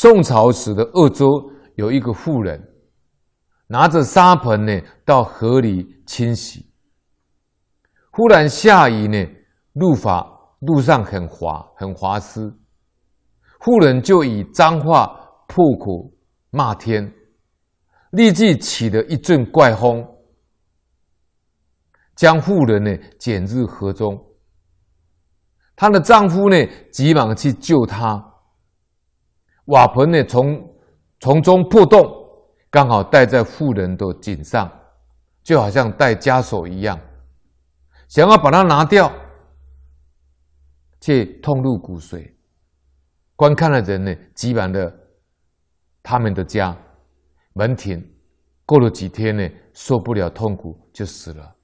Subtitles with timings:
[0.00, 1.26] 宋朝时的鄂州
[1.74, 2.72] 有一个妇人，
[3.66, 6.70] 拿着沙盆呢到河里清洗，
[8.12, 9.28] 忽然下雨呢，
[9.72, 12.48] 路法路上很滑很滑湿，
[13.58, 15.06] 妇人就以脏话
[15.48, 16.12] 破口
[16.50, 17.12] 骂天，
[18.12, 20.06] 立即起了一阵怪风，
[22.14, 24.16] 将妇人呢卷入河中。
[25.74, 26.56] 她的丈夫呢
[26.92, 28.24] 急忙去救她。
[29.68, 30.74] 瓦盆呢，从
[31.20, 32.10] 从中破洞，
[32.70, 34.70] 刚好戴在妇人的颈上，
[35.42, 36.98] 就好像戴枷锁一样。
[38.08, 39.12] 想要把它拿掉，
[41.00, 42.32] 却痛入骨髓。
[43.36, 44.90] 观看的人呢，挤满了
[46.02, 46.76] 他们的家
[47.52, 48.02] 门庭。
[48.64, 51.54] 过了几天呢，受不了痛苦，就死了。